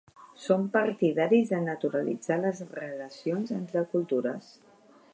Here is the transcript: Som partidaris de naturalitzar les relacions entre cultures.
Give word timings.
Som 0.45 0.63
partidaris 0.75 1.51
de 1.51 1.59
naturalitzar 1.67 2.39
les 2.47 2.65
relacions 2.81 3.57
entre 3.63 3.89
cultures. 3.97 4.53